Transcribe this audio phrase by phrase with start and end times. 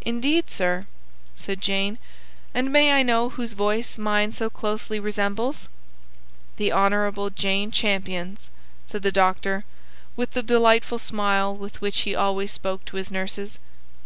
[0.00, 0.86] "Indeed, sir,"
[1.36, 1.98] said Jane.
[2.54, 5.68] "And may I know whose voice mine so closely resembles?"
[6.56, 8.48] "The Honourable Jane Champion's,"
[8.86, 9.66] said the doctor,
[10.16, 13.58] with the delightful smile with which he always spoke to his nurses.